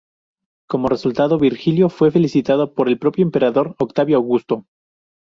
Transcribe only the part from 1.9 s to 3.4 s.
felicitado por el propio